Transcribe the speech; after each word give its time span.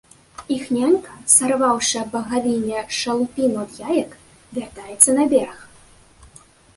Іх 0.53 0.63
нянька, 0.75 1.11
сарваўшы 1.33 1.99
аб 2.03 2.07
багавінне 2.15 2.79
шалупіну 2.99 3.57
ад 3.65 3.75
яек, 3.91 4.15
вяртаецца 4.59 5.09
на 5.19 5.23
бераг. 5.35 5.61